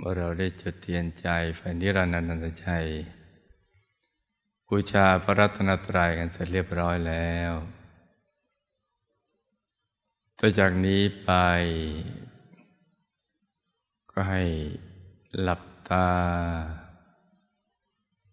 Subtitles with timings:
[0.00, 2.86] เมื่อเราได้จุดเทียนใจไฟนิรันดร์นันตชัย
[4.68, 7.52] บูชาพระรัตนตรัยกันเสร็จเรียบร้อยแล้ว
[10.38, 11.30] ต่อจากนี้ไป
[14.10, 14.42] ก็ให้
[15.40, 16.08] หลับตา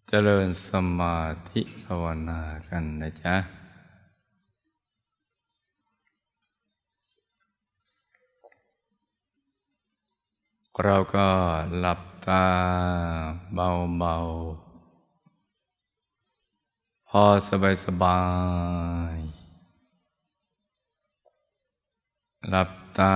[0.08, 0.70] เจริญส
[1.00, 1.20] มา
[1.50, 3.36] ธิภาวนากันนะจ๊ะ
[10.84, 11.28] เราก็
[11.78, 12.46] หลับตา
[13.54, 14.76] เบาๆ
[17.10, 18.22] พอสบายสบา
[19.14, 19.16] ย
[22.50, 23.16] หลับตา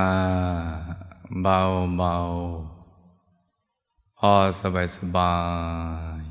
[1.41, 5.35] เบาๆ พอสบายสบา
[6.19, 6.21] ย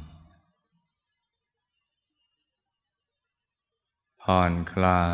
[4.22, 5.04] ผ่อนคลา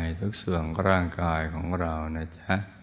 [0.00, 2.75] ยทุกส่วนร่างกายของเรานะจ๊ะ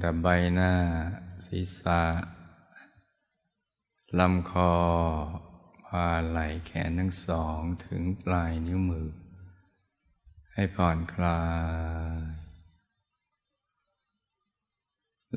[0.00, 0.72] แต่ใบหน้า
[1.46, 2.02] ศีรษะ
[4.18, 4.74] ลำคอ
[5.86, 9.10] พาไหล่แขนทั้งสองถึงปลายนิ้วมือ
[10.54, 11.42] ให้ผ่อนคลา
[12.20, 12.38] ย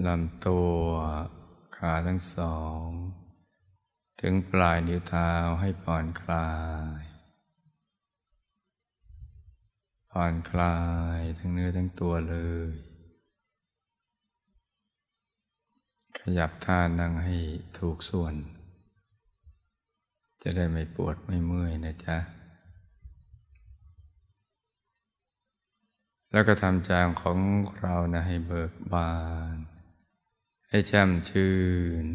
[0.06, 0.84] ลำตัว
[1.78, 2.86] ขาทั้งสอง
[4.22, 6.52] ถึงปลายนิ้วเท้าให้ผ่อนคลา
[7.00, 7.04] ย
[10.12, 10.78] ผ่อนคลา
[11.18, 12.38] ยทั้งเนื้อทั้งตัวเล
[12.72, 12.91] ย
[16.26, 17.38] ขยับท่านั่งให้
[17.78, 18.34] ถูกส่วน
[20.42, 22.18] จะได้ไม่ปวดไม่เมื่อยนะจ๊ะ
[26.32, 27.38] แล้วก็ทำจางของ
[27.80, 29.14] เรานะให้เบิกบา
[29.54, 29.56] น
[30.70, 31.56] ให้แจ่มชื่
[32.04, 32.06] น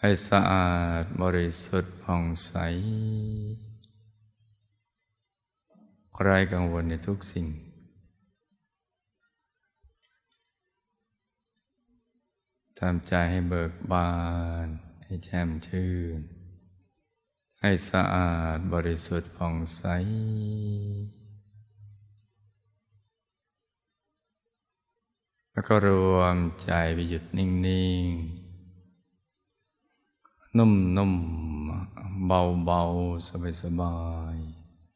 [0.00, 2.52] ให้สะอาดบริสุทธิ์ผ่องใส
[6.22, 7.46] ไร้กังวลในทุกสิ่ง
[12.84, 14.10] ทำใจให้เบิกบา
[14.64, 14.66] น
[15.04, 16.20] ให้แช่มชื่น
[17.60, 19.82] ให้สะอาดบริสุทธิ์ผ่องใส
[25.52, 27.48] แล้วก็รวมใจไปหยุดนิ่
[28.04, 28.08] ง
[30.46, 31.14] ๆ นุ่ม
[31.68, 33.28] ๆ เบา ๆ
[33.62, 33.98] สบา
[34.34, 34.36] ย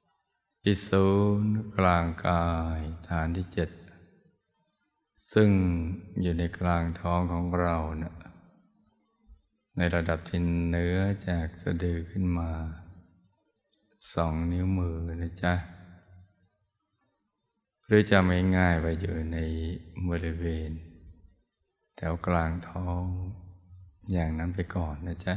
[0.02, 1.06] ๆ ที่ศู
[1.42, 2.46] นย์กลางกา
[2.78, 3.70] ยฐานที่เจ็ด
[5.32, 5.50] ซึ่ง
[6.22, 8.14] อยู่ในกลางท้องของเราเนะี่ย
[9.76, 10.40] ในระดับที่
[10.70, 10.98] เนื้อ
[11.28, 12.50] จากสะดือขึ้นมา
[14.12, 15.54] สองนิ้วมือนะจ๊ะ
[17.86, 19.38] หรือจะไม่ง่ายไปอยู่ใน
[20.08, 20.70] บริเวณ
[21.96, 23.04] แถวกลางท้อง
[24.12, 25.36] อย่างนั้นไปก่อนนะจ๊ะ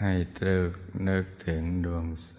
[0.00, 0.72] ให้ตรึก
[1.08, 2.32] นึกถึงดวงใส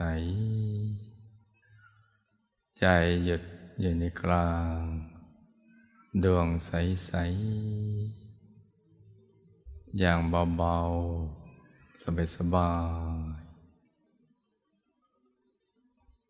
[2.79, 2.85] ใจ
[3.25, 3.41] หยุด
[3.81, 4.77] อยู่ในกลาง
[6.23, 7.11] ดวงใส
[8.31, 8.33] ๆ
[9.99, 10.19] อย่าง
[10.57, 10.77] เบา
[11.39, 12.03] ๆ
[12.35, 12.71] สบา
[13.17, 13.53] ยๆ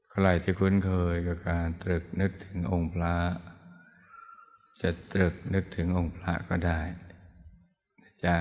[0.09, 3.15] ใครที่คุ้นเคยกับการตรึกนึกถึงองค์พระ
[4.81, 6.79] จะตรึกนึกถึงองค์พระก็ได้
[8.01, 8.35] นะจ๊ะ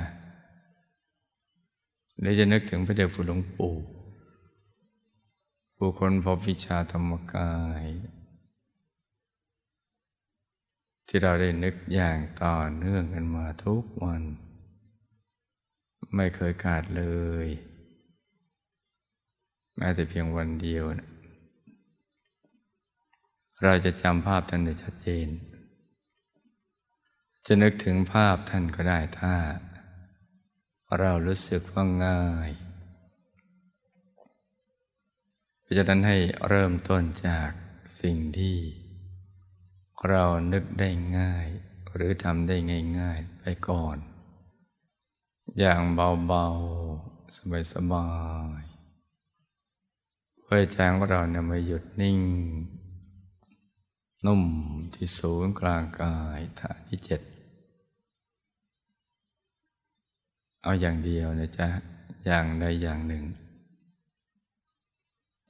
[2.18, 3.74] หรือจะนึกถึงพระเดชพระหลวงปู่
[5.84, 7.84] ผู้คนพบวิชาธรรมกาย
[11.06, 14.22] ที่เราได้นึกอย่างต่อเนื่องกันมาทุกวัน
[16.14, 17.04] ไม่เคยขาดเล
[17.44, 17.46] ย
[19.76, 21.08] แม้แต่เพียงวันเดียวนะ
[23.62, 25.28] เราจะจำภาพท่านได้ชัดเจน
[27.46, 29.34] จะนึกถึงภาพท่านก็ได้ถ้า
[30.98, 32.52] เรารู้สึกว่าง่าย
[35.72, 36.18] ราะฉะนั้นให้
[36.48, 37.50] เริ่มต้นจาก
[38.00, 38.56] สิ่งที่
[40.08, 40.88] เรานึกได้
[41.18, 41.46] ง่าย
[41.94, 42.56] หรือทำได้
[42.98, 43.96] ง่าย ๆ ไปก่อน
[45.58, 46.46] อย่างเบา
[46.94, 48.08] ๆ สบา
[48.60, 52.18] ยๆเพื่อใจของเราเนี่ยมาหยุดนิ่ง
[54.26, 54.42] นุ่ม
[54.94, 57.20] ที่ศูนย์กลางกายฐานที่เจ็ด
[60.62, 61.68] เอาอย่างเดียวนะจ๊ะ
[62.24, 63.24] อย่างใดอย่างหนึ่ง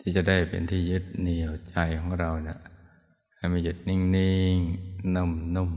[0.05, 2.59] ที่จะได้เป็นที่ยึดเหนี่ยวใจของเราเนะ่ย
[3.37, 3.99] ให้มันหยุดนิ่
[4.55, 5.73] งๆ นุ่ม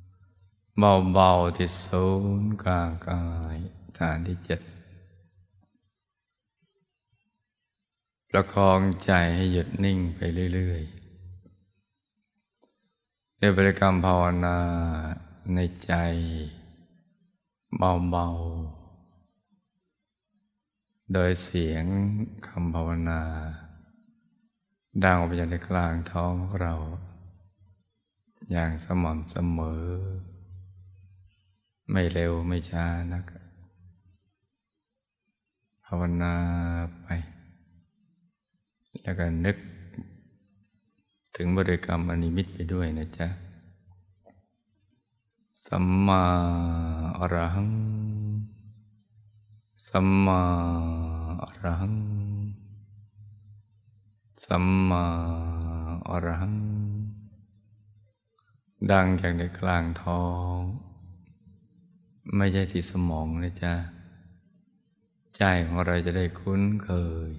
[0.00, 0.78] ๆ
[1.12, 2.06] เบาๆ ที่ศู
[2.40, 3.24] นย์กลางกา
[3.54, 3.56] ย
[3.98, 4.60] ฐานที่เจ็ด
[8.30, 10.20] ประคองใจให้หยุดนิ่งไป
[10.54, 14.58] เรื่อยๆในบริกรรมภาวนา
[15.54, 15.92] ในใจ
[17.78, 18.83] เบาๆ
[21.14, 21.84] โดยเสียง
[22.46, 23.22] คำภาวนา
[25.04, 26.74] ดังออกไปจากในกลางท้องของเรา
[28.50, 29.84] อย่างสม่ำเสมอ
[31.90, 33.24] ไม่เร็วไม่ช้านัก
[35.84, 36.34] ภาวนา
[37.02, 37.08] ไป
[39.02, 39.56] แล้วก็นึก
[41.36, 43.28] ถึงบริกรรมอนิมิตไปด้วยนะจ๊ะ
[45.66, 46.24] สัมมา
[47.18, 47.70] อรหัง
[49.88, 50.42] สัมมา
[51.80, 51.94] หัง
[54.44, 55.06] สัมมา
[56.08, 56.56] อรหัง
[58.90, 60.24] ดังจากในกลางท้อ
[60.56, 60.58] ง
[62.36, 63.74] ไม่ใช่ที่สมองนะจ๊ะ
[65.36, 66.90] ใจของเราจะได้คุ้นเค
[67.28, 67.30] ย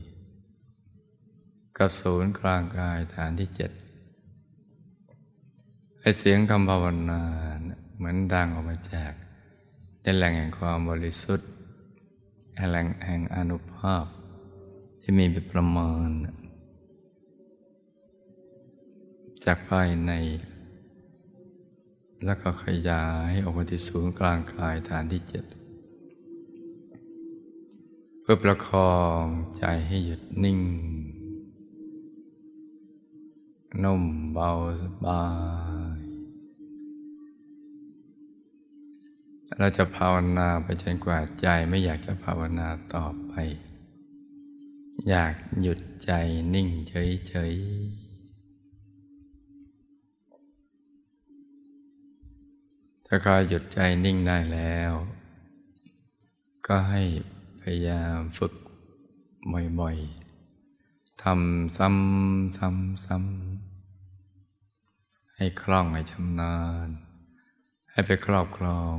[1.77, 3.71] กับศูนย์กลางกายฐานที่เจ็ด
[5.99, 7.21] ไอเสียงคำภาวนา
[7.95, 9.13] เหมือนดังออกมาจาก
[10.01, 11.49] ในแหล่งแห่งความบริสุทธิ์
[12.57, 14.05] แหล่งแห่งอนุภาพ
[15.01, 16.09] ที่มีเป็นประมาณ
[19.45, 20.11] จากภายใน
[22.25, 25.45] แล้วก็ขยายออกมาที่ศูนย์กลางกายฐานที่เจ็ด
[28.21, 29.23] เพื่อประคอง
[29.57, 30.59] ใจให้หยุดนิ่ง
[33.83, 34.03] นุ่ม
[34.33, 34.49] เบา
[34.81, 35.23] สบา
[35.84, 35.84] ย
[39.59, 43.33] เราจะภาวนาไปจนกว่าใจไม่อยากจะภาวนาต่อไป
[45.09, 46.11] อยากหยุดใจ
[46.53, 48.05] นิ่งเฉยๆ
[53.05, 54.93] ถ้าใครหยุดใจนิ่งได้แล้ว
[56.67, 57.03] ก็ให้
[57.61, 58.53] พยายามฝึก
[59.79, 66.87] บ่อยๆทำซ้ำซ้ำซ้ำให้คล่องให้ชำนาญ
[67.91, 68.95] ให้ไปครอบครอง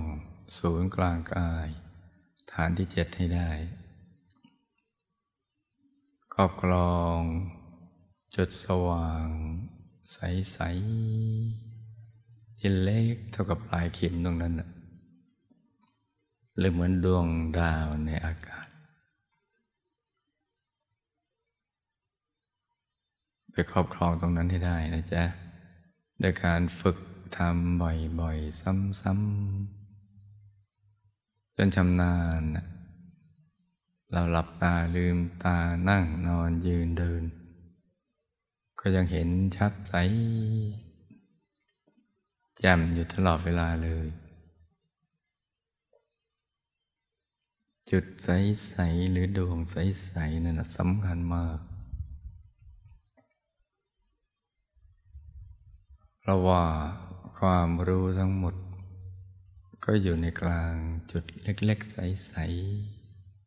[0.55, 1.69] ศูนย์กลางกาย
[2.53, 3.51] ฐานที่เจ็ดให้ได้
[6.35, 7.19] ครอบครอง
[8.37, 9.27] จุดสว่าง
[10.13, 10.59] ใส
[11.79, 14.55] ๆ ที่เล็กเท่ากับปลายเข็มตรงนั้น
[16.57, 17.27] หรือเหมือนดวง
[17.59, 18.69] ดาวในอากาศ
[23.53, 25.25] ไปครอบครองตรงนั้นให้ได้นะจ๊ะ
[26.21, 26.99] โดยการฝึก
[27.37, 27.81] ทำ
[28.21, 28.61] บ่อยๆ
[29.01, 29.76] ซ้ำๆ
[31.57, 32.43] จนชำนาญ
[34.13, 35.57] เราหลับตาลืมตา
[35.89, 37.23] นั่งนอนยืนเดิน
[38.81, 39.95] ก็ยังเห็นชัดใส
[42.59, 44.07] แจ่มอยู่ตลอดเวลาเลย
[47.91, 51.59] จุดใสๆหรือดวงใสๆนั่นสำคัญมาก
[56.21, 56.63] เพราะว่า
[57.39, 58.55] ความรู้ทั้งหมด
[59.89, 60.75] ก็อยู่ในกลาง
[61.11, 62.35] จุดเล็ก ๆ ใส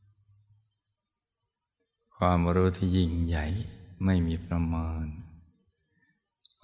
[0.08, 3.46] ๆ ความรู้ที่ยิ่งใหญ่
[4.06, 5.06] ไม่มีประมาณ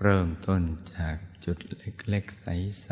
[0.02, 0.62] เริ่มต้น
[0.94, 2.90] จากจุดเล็ก ๆ ใส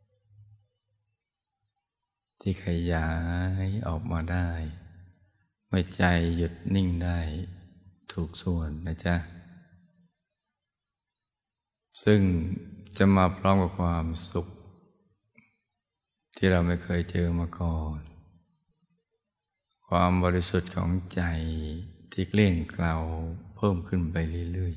[0.00, 3.10] ๆ ที่ขยา
[3.64, 4.50] ยออกมาได้
[5.68, 6.02] เมื่อใจ
[6.36, 7.20] หยุดนิ่งได้
[8.12, 9.16] ถูกส่วนนะจ๊ะ
[12.04, 12.20] ซึ่ง
[12.96, 14.46] จะมาพร้อมกับความสุข
[16.36, 17.98] ที่เราไม่เคยเจอมาก่อน
[19.88, 21.22] ความบริสุทธิ์ของใจ
[22.12, 22.96] ที่เกลี้ยงเกลา
[23.56, 24.16] เพิ่มขึ้นไป
[24.52, 24.74] เรื่อย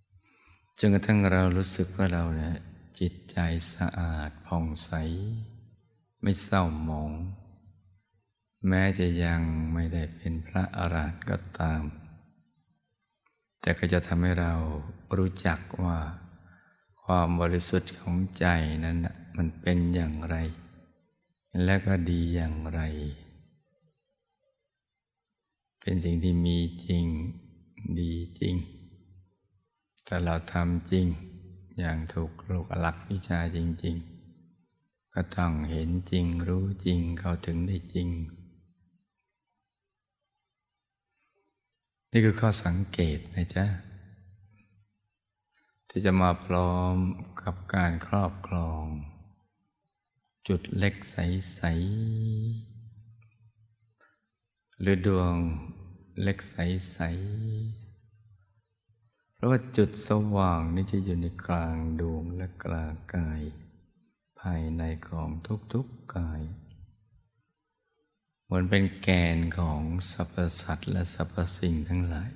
[0.00, 2.56] ๆจนกระทั่งเรารู้สึกว่าเราเนี่ย
[2.98, 3.38] จิตใจ
[3.74, 4.90] สะอาดผ่องใส
[6.22, 7.12] ไม่เศร้าหมอง
[8.68, 9.40] แม้จะยัง
[9.72, 11.82] ไม่ได้เป็นพระอรหันต์ก็ตาม
[13.60, 14.54] แต่ก็จะทำให้เรา
[15.16, 15.98] รู้จักว่า
[17.04, 18.46] ความบริสุทธิ์ของใจ
[18.84, 18.98] นั้น
[19.36, 20.36] มันเป็นอย่างไร
[21.64, 22.80] และก็ดีอย่างไร
[25.80, 27.04] เป็นสิ่งที่มีจริง
[28.00, 28.54] ดีจริง
[30.04, 31.06] แต่เราทำจริง
[31.78, 38.08] อย่างถูกลูกหลักวิชาจริง ๆ ก็ต้องเห็นจริงรู้จริงเข้าถึงได้จริง
[42.10, 43.66] นี่คือข้อสังเกตนะจ๊ะ
[45.88, 46.96] ที่จะมาพร้อม
[47.42, 48.84] กับการครอบครอง
[50.48, 52.80] จุดเล็กใสๆ
[54.80, 55.34] หรือดวง
[56.22, 57.92] เล็กใสๆ
[59.34, 63.40] เพราะว่าจุดสว่างนี่จะอยู่ในกลางดวงและกลางกาย
[64.40, 65.28] ภายในของ
[65.72, 66.42] ทุกๆกาย
[68.44, 72.32] เหมือนเป็นแกนของสรรพสัตว์และสรรพสิ่งทั้งหลาย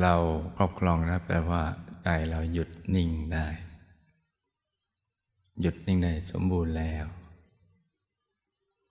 [0.00, 0.14] เรา
[0.56, 1.62] ครอบครองนะแปลว่า
[2.02, 3.46] ใจเราหยุดนิ่งได้
[5.60, 7.06] หยุดนิ่งได้สมบูรณ์แล้ว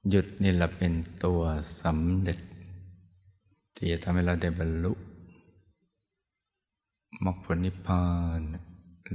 [0.09, 0.93] หยุดนี่เราเป็น
[1.25, 1.41] ตัว
[1.81, 2.39] สำเร็จ
[3.75, 4.93] ที่จะทำให้เราได้บรรลุ
[7.25, 8.07] มรรคผลนิพพา
[8.39, 8.41] น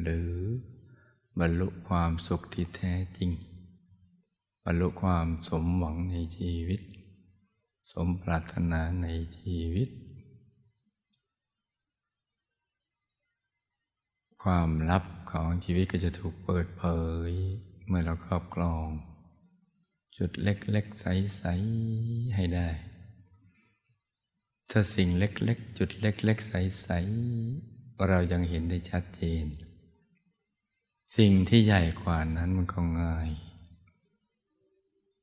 [0.01, 0.33] หรือ
[1.39, 3.31] บรรลุความสุขที่แท้จริง
[4.65, 6.81] บรรลุความสมหวังในชีวิต
[7.93, 9.07] สมปรารถนาใน
[9.39, 9.89] ชีวิต
[14.43, 16.85] ความลับ ของชีวิตก็จะถูกเปิดเผ
[17.31, 17.33] ย
[17.87, 18.89] เมื่อเราครอบครอง
[20.19, 22.69] จุดเล็กๆใสๆให้ได้
[24.71, 29.47] ถ้าสิ่งเล็กๆ จุดเล็กๆใสๆเรายังเห็นได้ชัดเจน
[31.17, 33.31] สิ่งที่ใหญ่กว่านั้นมันก็ง่าย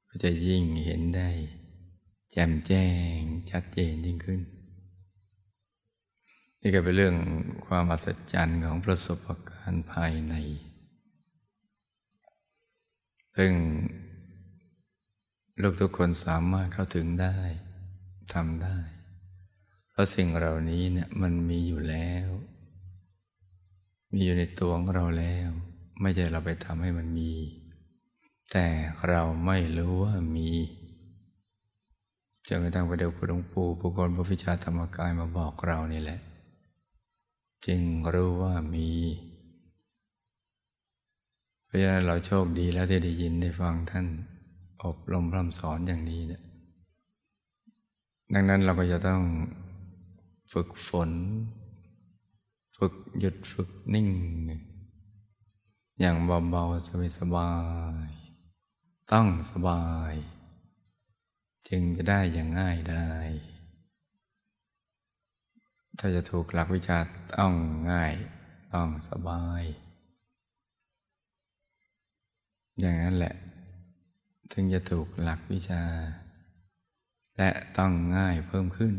[0.07, 1.29] ก็จะยิ่งเห็นได้
[2.31, 3.19] แจ่มแจ้ง
[3.50, 4.41] ชัดเจนยิ่งขึ้น
[6.67, 7.15] นี่ก็เป็นเรื่อง
[7.67, 10.36] ความอัศจรรย์ของประสบการณ์ภายใน
[13.38, 13.53] ซึ่ง
[15.62, 17.38] ลูกทุกคนสามารถเข้าถึงได้
[18.34, 18.77] ทำได้
[19.91, 22.27] เพราะสิ่งเหล่านี้เนี่ยมันมีอยู่แล้ว
[24.13, 25.50] มีอยู่ในตัวของเราแล้ว
[26.01, 27.31] ไม่ใช่เราไปทำให้มันมี
[28.51, 28.67] แต่
[29.10, 30.51] เราไม่รู้ว่ามี
[32.48, 36.22] จนกระทั่งพระเดชคุณหลวงปู่ปุกรพระวิชาธรรมกายมาบอกเรานี่แหละ
[37.65, 37.81] จึง
[38.13, 38.89] รู้ว่ามี
[41.65, 44.05] เพราะฉะนั้นเราโชคดีแล้วที่ได้ยินได้ฟังท่าน
[44.84, 46.43] อบรมพร่ำสอนอย่างนี้เนี่ย
[48.34, 49.22] ดังนั้นเราก็จะต้อง
[50.53, 51.12] ฝึกฝน
[52.77, 54.10] ฝึกหยุดฝึกนิ่ง
[56.00, 56.15] อย่าง
[56.51, 57.51] เบาๆสบา
[58.05, 60.13] ยๆต้องสบาย
[61.67, 63.10] จึงจะได้อย่างง่ายได้
[65.99, 66.97] ถ้าจะถูกหลักวิชา
[67.37, 67.53] ต้อง
[67.91, 68.13] ง่าย
[68.73, 69.63] ต้องสบาย
[72.79, 73.35] อย่างนั้นแหละ
[74.51, 75.83] ถึงจะถูกหลักวิชา
[77.37, 78.93] และต้องง่ายเพิ่มขึ้น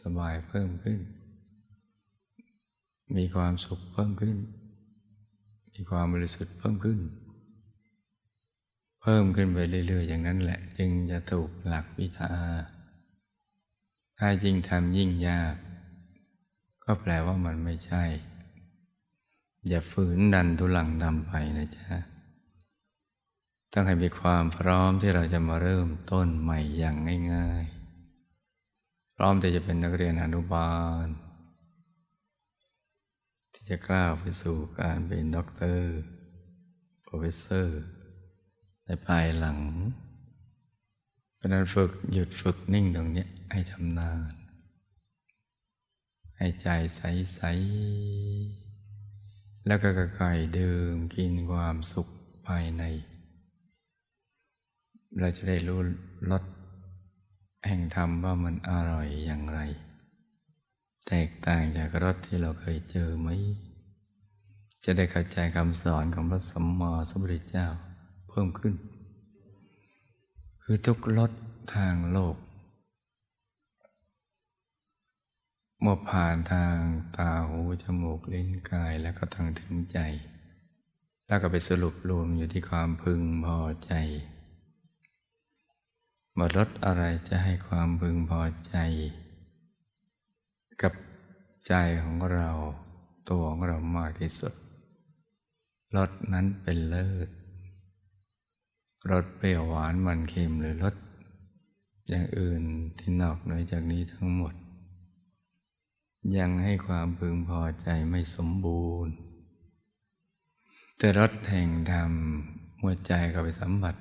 [0.00, 1.00] สบายเพิ่มขึ้น
[3.16, 4.36] มีความสุขเพิ่มขึ้น
[5.74, 6.98] มีความบริสุทธิ์เพิ่มขึ้น
[9.02, 12.30] เพิ่มขึ้นไปเรื่อยๆ อย่างนั้นแหละ จึงจะถูกหลักวิชา
[14.18, 15.54] ถ้ายิ่งทำยิ่งยาก
[16.86, 18.04] ก็แปลว่ามันไม่ใช่
[19.66, 21.88] อย่าฝืนดันทุลังดำไปนะจ๊ะ
[23.72, 26.96] ต้องให้มีความพร้อมที่เราจะมาเริ่มต้นใหม่อย่าง
[27.32, 30.74] ง่ายๆ พร้อมที่จะเป็นนักเรียนอนุบา
[31.04, 31.06] ล
[33.52, 35.96] ที่จะกล้าไปสู่การเป็นด็อกเตอร์
[37.02, 37.82] professor
[38.84, 39.58] ในภายหลัง
[41.36, 44.45] เพราะนั้นฝึกหยุดฝึกนิ่งตรงนี้ให้ทำนาน
[46.38, 47.40] ให้ใจใส
[48.74, 49.88] ๆ แล้วก็
[50.18, 52.08] ค่อยๆดื่มกินความสุข
[52.46, 52.82] ภายใน
[55.18, 55.80] เราจะได้รู้
[56.30, 56.44] รส
[57.66, 59.60] แห่งธรรมว่ามันอร่อยอย่างไร
[61.08, 63.28] แตกต่างจากรถที่เราเคยเจอไหม
[64.84, 67.66] จะได้เข้าใจคำสอนของพระสัมมาสัมพุทธเจ้า
[68.28, 68.74] เพิ่มขึ้น
[70.62, 71.32] คือทุกรถ
[71.74, 72.36] ทางโลก
[75.80, 76.78] เมื่อผ่านทาง
[77.16, 79.98] ตาหูจมูกลิ้นกายแล้วก็ทางถึงใจ
[81.26, 83.92] แล้วก็ไปสรุปรวมอยู่ที่ความพึงพอใจ
[86.38, 88.76] มารถอะไรจะให้ความพึงพอใจ
[90.82, 90.92] กับ
[91.66, 92.50] ใจของเรา
[93.30, 94.54] ตัวของเรามากที่สุด
[95.96, 97.28] รสนั้นเป็นเลิศ
[99.10, 100.94] รสเปรี้ยวหวานมันเค็มหรือรส
[102.08, 102.62] อย่างอื่น
[102.98, 104.54] ที่นอกเหนือจากนี้ทั้งหมด
[106.34, 109.14] ยังให้ความพึงพอใจไม่สมบูรณ์
[110.98, 112.12] แต่รสแห่งธรรม
[112.80, 113.96] หัวใจก็ไปสัมผัส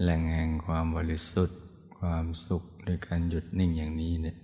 [0.00, 1.60] แหล่งแห่งความบริสุทธิ์
[1.98, 4.36] ความสุขโดยการหยุดนิ่งอย่างนี้เนี่ย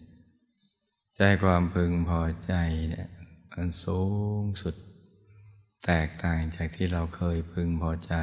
[1.16, 2.54] ใจความพึงพอใจ
[2.88, 3.08] เนี่ย
[3.52, 4.00] มันสู
[4.42, 4.74] งสุด
[5.84, 8.14] แตกต่างจากที่เราเคยพึงพอใจ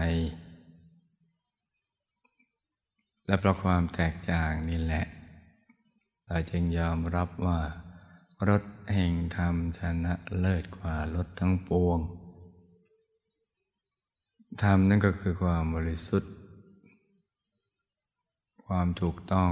[3.26, 5.06] และเพราะความแตกต่างนี่แหละ
[6.28, 7.60] เราจึงยอมรับว่า
[8.48, 12.00] รถแห่งธรรมชนะเลิศกว่ารถทั้งปวง
[14.62, 16.34] ธรรมนั่นก็คือความบริสุทธิ์
[18.66, 19.52] ความถูกต้อง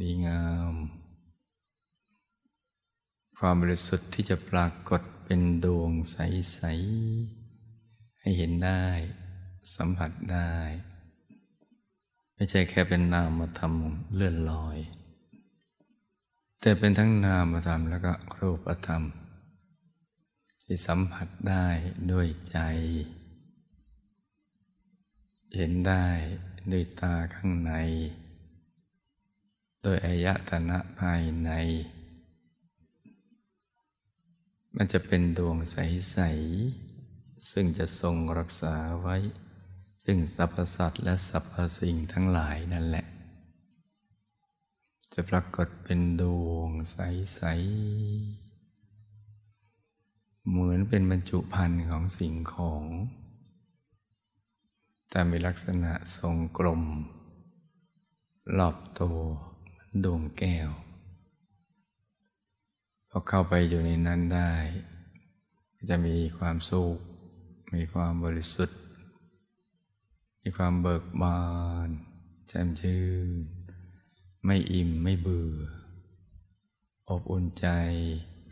[0.00, 0.74] ดีงาม
[3.38, 6.60] ความบริสุทธิ์ที่จะปรากฏเป็นดวงใส
[7.40, 8.84] ๆ ให้เห็นได้
[9.74, 10.52] สัมผัสได้
[12.34, 13.74] ไม่ใช่แค่เป็นนามธรรม
[14.14, 14.78] เลื่อนลอย
[16.60, 19.02] แต่เป็นทั้งนามธรรมแล้วก็รูปธรรม
[20.62, 21.66] ที่สัมผัสได้
[22.12, 22.58] ด้วยใจ
[25.54, 26.06] เห็นได้
[26.72, 27.72] ด้วยตาข้างใน
[29.82, 31.50] โดยอายตนะภายใน
[34.76, 36.18] มันจะเป็นดวงใส
[36.80, 39.16] ๆ ซึ่งจะทรงรักษาไว้
[40.04, 43.06] ซึ่งสรรพสัตว์และสรรพสิ่งทั้งหลายนั่นแหละ
[45.20, 47.40] จะปรากฏเป็นดวงใส
[48.74, 52.84] ๆ เหมือนเป็นบรรจุภัณฑ์ของสิ่งของ
[55.10, 56.82] แต่มีลักษณะทรงกลม
[58.58, 59.18] รอบตัว
[60.04, 60.70] ดวงแก้ว
[63.08, 64.52] พอเข้าไปอยู่ในนั้นได้
[65.90, 66.98] จะมีความสุข
[67.74, 68.78] มีความบริสุทธิ์
[70.42, 71.42] มีความเบิกบา
[71.86, 71.88] น
[72.48, 73.57] แจ่มชื่น
[74.44, 75.52] ไม่อิ่มไม่เบื่อ
[77.08, 77.66] อบอุ่นใจ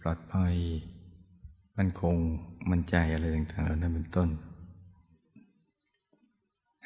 [0.00, 0.56] ปลอดภัย
[1.76, 2.16] มันคง
[2.70, 4.28] มันใจอะไรต่างๆเหล่านั้นเป็นต้น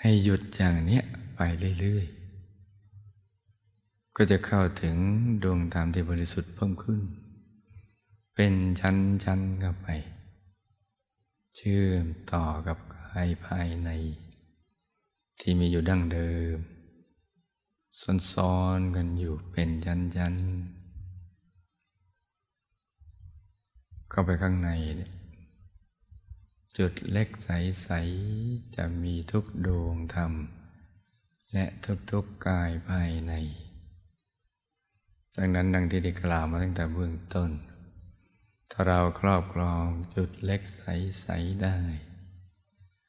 [0.00, 1.04] ให้หยุดอย่างเนี้ย
[1.36, 1.40] ไป
[1.80, 4.96] เรื่อยๆ ก็จะเข้าถึง
[5.42, 7.00] ดวงธรรมที่บริสุทธิ์เพิ่มขึ้น
[8.34, 9.88] เป็นชั้นๆเข้าไป
[11.56, 13.90] เชื่อมต่อกับกายภายใน
[15.40, 16.56] ที่มีอยู่ดั้งเดิม
[17.98, 20.80] ซ้อนๆกันอยู่เป็นชั้นๆ
[24.10, 24.70] เข้าไปข้างใน
[26.78, 27.90] จุดเล็กใส
[28.32, 30.32] ๆ จะมีทุกดวงธรรม
[31.52, 31.64] และ
[32.10, 33.32] ทุก ๆกายภายใน
[35.36, 37.50] ดังนั้นดังที่ได้กล่าวมาตั้งแต่เบื้องต้น
[38.70, 39.84] ถ้าเราครอบครอง
[40.16, 41.78] จุดเล็กใส ๆ ได้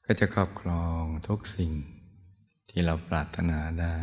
[0.06, 1.72] ก็จะครอบครองทุกสิ่ง
[2.70, 3.98] ที่เราปรารถนาได้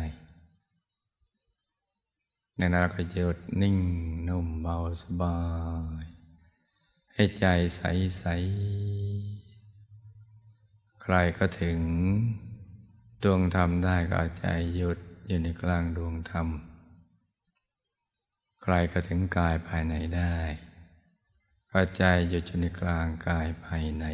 [2.59, 3.77] ในนั้นเราก็หยุดนิ่ง
[4.27, 5.37] นุ่มเบาสบา
[6.03, 6.05] ย
[7.13, 7.45] ให้ใจ
[7.77, 11.79] ใสๆใครก็ถึง
[13.23, 14.97] ดวงธรรมได้ก็ใจหยุด
[15.27, 16.47] อยู่ในกลางดวงธรรม
[18.61, 20.35] ใครก็ถึงกายภายในได้
[21.71, 24.05] ก็ใจหยุดอยู่ในกลางกายภายใน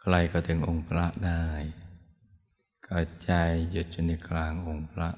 [0.00, 1.46] ใครก็ถึงองค์พระได้
[2.86, 3.32] ก็ใจ
[3.70, 5.10] หยุดอยู่ในกลางองค์พระ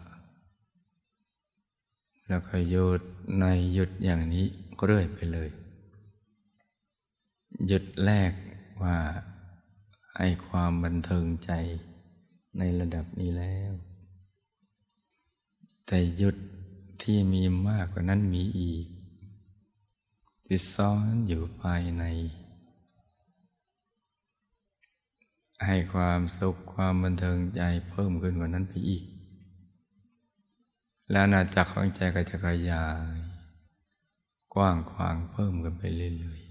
[2.28, 3.00] แล้วก็หยุด
[3.40, 4.46] ในหยุดอย่างนี้
[4.84, 5.50] เรื่อยไปเลย
[7.66, 8.32] หยุดแรก
[8.82, 8.96] ว่า
[10.16, 11.50] ให้ความบันเทิงใจ
[12.58, 13.72] ในระดับนี้แล้ว
[15.86, 16.36] แต่หยุด
[17.02, 18.86] ที่มีมากกว่านั้นมีอีก
[20.46, 22.04] ที่ซ้อนอยู่ภายใน
[25.66, 29.04] ให้ความสุขความบันเทิงใจเพิ่มขึ้นกว่านั้นไปอีก
[31.10, 33.16] แล้วนาจักของใจก็จะขยาย
[34.54, 36.44] กว้างขวางเพิ่มกันไปเรื่อยๆ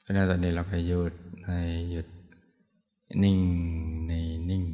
[0.00, 1.50] เพราะนั้นตอนนี้เราก็หยุดใน
[1.90, 2.08] หยุด
[3.22, 3.38] นิ่ง
[4.08, 4.12] ใน
[4.50, 4.64] นิ่ง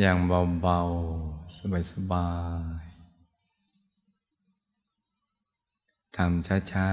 [0.00, 2.28] อย่างเบาๆ สบา
[2.82, 2.96] ยๆ
[6.16, 6.88] ทำช้า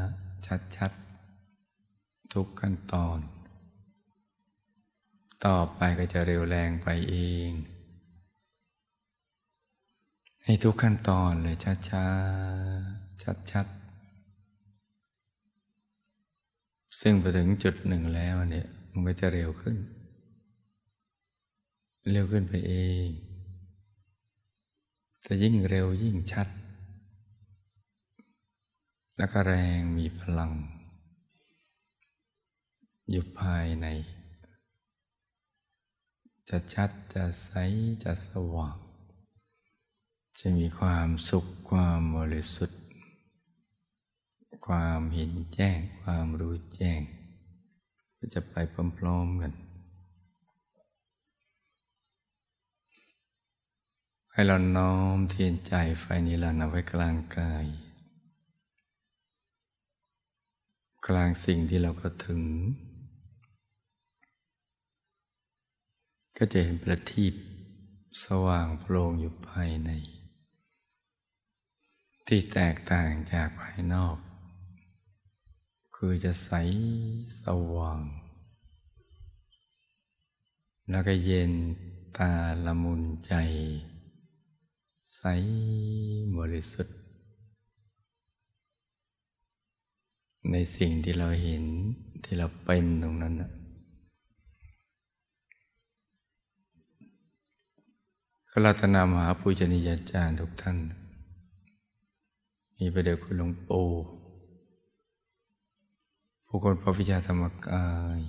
[0.00, 0.46] ๆ
[0.76, 3.18] ชัดๆ ทุกขั้นตอน
[5.44, 7.16] ต่อไปก็จะเร็วแรงไปเอ
[7.48, 7.50] ง
[10.44, 11.56] ให้ทุกขั้นตอนเลย
[11.88, 13.82] ช้าๆ ชัดๆ
[17.00, 19.76] ซึ่งไปถึงจุดหนึ่งแล้วเนี่ย มันก็จะเร็วขึ้น
[22.12, 22.74] เร็วขึ้นไปเอ
[23.06, 23.08] ง
[25.22, 26.48] แต่ยิ่งเร็วยิ่งชัด
[29.16, 30.52] แล้วก็แรงมีพลัง
[33.10, 33.86] อยู่ภายใน
[36.48, 37.50] จะชัดจะใส
[38.02, 38.78] จะสว่าง
[40.38, 42.80] จะมีความสุขความบริสุทธิ์
[44.66, 47.00] ความเห็นแจ้ง ความรู้แจ้ง
[48.16, 48.54] ก็จะไป
[48.98, 49.52] พร้อมๆกัน
[54.32, 57.66] ให้เราน้อมเทียนใจไฟนิรันดร์เอาไว้กลางกาย
[61.06, 62.42] กลางสิ่งที่เราก็ถึง
[66.36, 67.34] ก็จะเห็นประทีป
[68.24, 69.90] สว่างโพลงอยู่ภายใน
[72.26, 74.16] ที่แตกต่างจากภายนอก
[75.94, 76.50] คือจะใส
[77.42, 78.00] สว่าง
[80.90, 81.52] แล้วก็เย็น
[82.16, 82.32] ตา
[82.64, 83.34] ละมุนใจ
[85.16, 85.22] ใส
[86.36, 86.96] บริสุทธิ์
[90.50, 91.64] ในสิ่งที่เราเห็น
[92.24, 93.34] ที่เราเป็นตรงนั้น
[98.50, 100.78] ขรัตนามหาปุจนิยาจารย์ทุกท่าน
[102.84, 103.86] มีประเดี๋ยวคุณหลวงปู่
[106.46, 107.86] ผู้คนพระวิชาธรรมกา
[108.18, 108.20] ย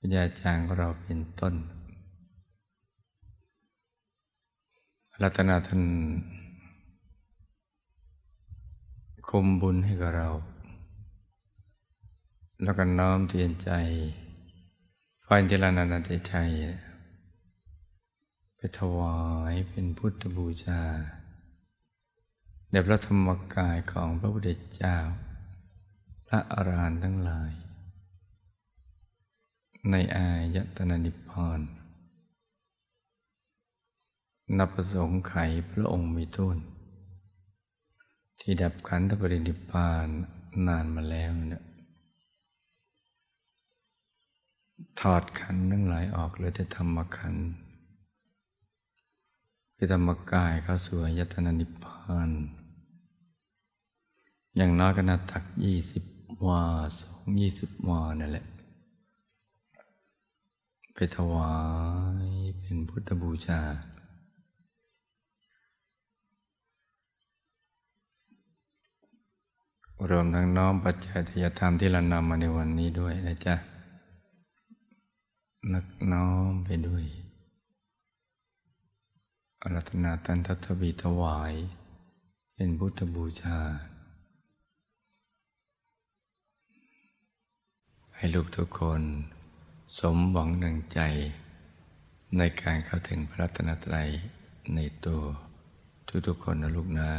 [0.00, 1.54] วิญญาจารย์ของเราเป็นต้น
[5.22, 5.82] รัตนาท่าน
[9.28, 10.28] คมบุญให้กับเรา
[12.62, 13.70] แล้วก็น้อมเทียนใจ
[15.24, 16.50] ไฟที่ลานานาเตชัย
[18.56, 19.16] ไปถวา
[19.52, 20.82] ยเป็นพุทธบูชา
[22.76, 24.96] ในพระธรรมกายของพระพุทธเจ้า
[26.28, 27.50] พระอรหันต์ทั้งหลาย
[29.90, 31.60] ในอายตนะนิพพาน
[34.58, 35.34] นับประสงค์ไข
[35.70, 36.58] พระองค์มีทุน
[38.40, 40.08] ที่ดับขันธปรินิพพาน
[40.66, 41.64] นานมาแล้วเนี่ย
[45.00, 47.34] ถอดขันทั้งหลายออกเลยแต่ธรรมขัน
[49.74, 52.30] คือธรรมกายเข้าสู่ยตนานิพพาน
[54.56, 56.02] อย่างน้อยก็นาตักยี่สิบ
[56.46, 56.62] วา
[57.00, 58.46] สองยี่สิบวานั่นแหละ
[60.94, 61.52] ไปถวา
[62.24, 62.28] ย
[62.60, 63.60] เป็นพุทธบูชา
[70.10, 73.54] รวมทั้งน้อมปัจจัยทยธรรมที่เรานำมาในวันนี้ด้วยนะจ๊ะ
[75.74, 77.04] นักน้อมไปด้วย
[79.62, 81.52] อรัตนาตันทัตบีถวาย
[82.54, 83.58] เป็นพุทธบูชา
[88.18, 89.02] ให้ลูกทุกคน
[89.98, 91.00] สมหวังหนังใจ
[92.38, 94.08] ในการเข้าถึงพระรัตนตรัย
[94.74, 95.22] ในตัว
[96.26, 97.10] ทุกๆคนนะลูกนะ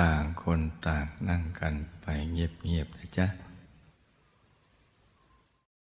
[0.00, 3.26] ต่างคนต่างนั่งกันไปเงียบๆนะจ๊ะ